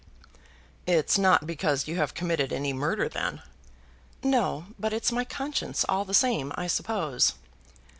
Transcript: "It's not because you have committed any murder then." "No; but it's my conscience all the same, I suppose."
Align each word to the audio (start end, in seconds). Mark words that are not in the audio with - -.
"It's 0.87 1.19
not 1.19 1.45
because 1.45 1.87
you 1.87 1.97
have 1.97 2.15
committed 2.15 2.51
any 2.51 2.73
murder 2.73 3.07
then." 3.07 3.43
"No; 4.23 4.65
but 4.79 4.93
it's 4.93 5.11
my 5.11 5.23
conscience 5.25 5.85
all 5.87 6.05
the 6.05 6.15
same, 6.15 6.51
I 6.55 6.65
suppose." 6.65 7.33